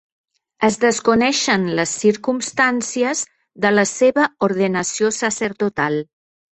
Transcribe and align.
Es 0.67 0.77
desconeixen 0.85 1.67
les 1.81 1.93
circumstàncies 2.05 3.23
de 3.67 3.75
la 3.77 3.87
seva 3.95 4.29
ordenació 4.53 5.17
sacerdotal. 5.23 6.05